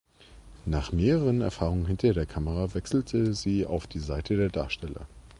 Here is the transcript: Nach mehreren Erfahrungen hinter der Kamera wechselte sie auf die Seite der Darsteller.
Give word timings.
Nach 0.65 0.91
mehreren 0.91 1.41
Erfahrungen 1.41 1.85
hinter 1.85 2.13
der 2.15 2.25
Kamera 2.25 2.73
wechselte 2.73 3.35
sie 3.35 3.67
auf 3.67 3.85
die 3.85 3.99
Seite 3.99 4.35
der 4.35 4.49
Darsteller. 4.49 5.05